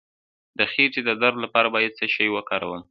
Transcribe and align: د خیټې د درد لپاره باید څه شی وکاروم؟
د 0.59 0.59
خیټې 0.71 1.01
د 1.05 1.09
درد 1.21 1.37
لپاره 1.45 1.67
باید 1.75 1.97
څه 1.99 2.05
شی 2.15 2.27
وکاروم؟ 2.31 2.79